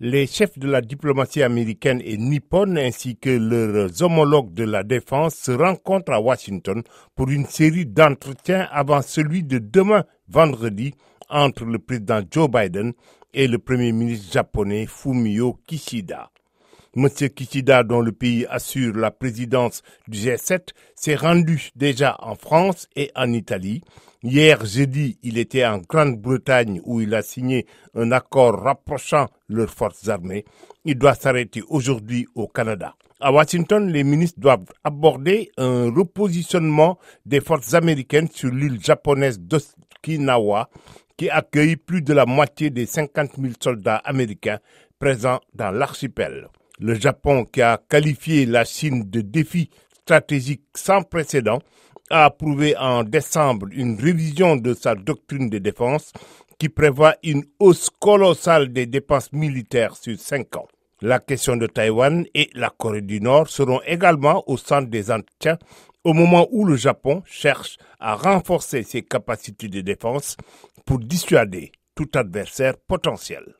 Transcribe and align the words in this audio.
Les 0.00 0.26
chefs 0.26 0.58
de 0.58 0.66
la 0.66 0.80
diplomatie 0.80 1.44
américaine 1.44 2.02
et 2.04 2.16
nippone 2.18 2.76
ainsi 2.78 3.16
que 3.16 3.30
leurs 3.30 4.02
homologues 4.02 4.52
de 4.52 4.64
la 4.64 4.82
défense 4.82 5.36
se 5.36 5.52
rencontrent 5.52 6.10
à 6.10 6.20
Washington 6.20 6.82
pour 7.14 7.30
une 7.30 7.46
série 7.46 7.86
d'entretiens 7.86 8.66
avant 8.72 9.02
celui 9.02 9.44
de 9.44 9.58
demain 9.58 10.02
vendredi 10.28 10.94
entre 11.30 11.64
le 11.64 11.78
président 11.78 12.22
Joe 12.28 12.50
Biden 12.50 12.92
et 13.34 13.46
le 13.46 13.60
premier 13.60 13.92
ministre 13.92 14.32
japonais 14.32 14.86
Fumio 14.86 15.60
Kishida. 15.64 16.28
Monsieur 16.96 17.26
Kishida, 17.26 17.82
dont 17.82 18.00
le 18.00 18.12
pays 18.12 18.46
assure 18.48 18.94
la 18.96 19.10
présidence 19.10 19.82
du 20.06 20.16
G7, 20.16 20.68
s'est 20.94 21.16
rendu 21.16 21.70
déjà 21.74 22.16
en 22.20 22.36
France 22.36 22.86
et 22.94 23.10
en 23.16 23.32
Italie. 23.32 23.82
Hier 24.22 24.64
jeudi, 24.64 25.18
il 25.24 25.36
était 25.36 25.66
en 25.66 25.78
Grande-Bretagne 25.78 26.80
où 26.84 27.00
il 27.00 27.12
a 27.16 27.22
signé 27.22 27.66
un 27.94 28.12
accord 28.12 28.62
rapprochant 28.62 29.26
leurs 29.48 29.70
forces 29.70 30.08
armées. 30.08 30.44
Il 30.84 30.96
doit 30.96 31.14
s'arrêter 31.14 31.62
aujourd'hui 31.68 32.28
au 32.36 32.46
Canada. 32.46 32.94
À 33.20 33.32
Washington, 33.32 33.90
les 33.90 34.04
ministres 34.04 34.38
doivent 34.38 34.72
aborder 34.84 35.50
un 35.56 35.92
repositionnement 35.92 36.98
des 37.26 37.40
forces 37.40 37.74
américaines 37.74 38.28
sur 38.32 38.50
l'île 38.50 38.80
japonaise 38.80 39.40
d'Okinawa 39.40 40.68
qui 41.16 41.28
accueille 41.28 41.76
plus 41.76 42.02
de 42.02 42.12
la 42.12 42.24
moitié 42.24 42.70
des 42.70 42.86
50 42.86 43.32
000 43.36 43.54
soldats 43.60 43.96
américains 43.96 44.60
présents 45.00 45.40
dans 45.54 45.72
l'archipel. 45.72 46.48
Le 46.86 46.96
Japon, 46.96 47.46
qui 47.46 47.62
a 47.62 47.80
qualifié 47.88 48.44
la 48.44 48.66
Chine 48.66 49.08
de 49.08 49.22
défi 49.22 49.70
stratégique 50.02 50.64
sans 50.74 51.00
précédent, 51.00 51.60
a 52.10 52.26
approuvé 52.26 52.76
en 52.76 53.04
décembre 53.04 53.68
une 53.72 53.98
révision 53.98 54.56
de 54.56 54.74
sa 54.74 54.94
doctrine 54.94 55.48
de 55.48 55.56
défense 55.56 56.12
qui 56.58 56.68
prévoit 56.68 57.16
une 57.22 57.42
hausse 57.58 57.88
colossale 57.88 58.70
des 58.70 58.84
dépenses 58.84 59.32
militaires 59.32 59.96
sur 59.96 60.20
cinq 60.20 60.56
ans. 60.56 60.68
La 61.00 61.20
question 61.20 61.56
de 61.56 61.66
Taïwan 61.66 62.26
et 62.34 62.50
la 62.52 62.68
Corée 62.68 63.00
du 63.00 63.18
Nord 63.18 63.48
seront 63.48 63.80
également 63.86 64.44
au 64.46 64.58
centre 64.58 64.90
des 64.90 65.10
entretiens 65.10 65.56
au 66.04 66.12
moment 66.12 66.48
où 66.50 66.66
le 66.66 66.76
Japon 66.76 67.22
cherche 67.24 67.78
à 67.98 68.14
renforcer 68.14 68.82
ses 68.82 69.00
capacités 69.00 69.68
de 69.68 69.80
défense 69.80 70.36
pour 70.84 70.98
dissuader 70.98 71.72
tout 71.94 72.10
adversaire 72.14 72.76
potentiel. 72.76 73.54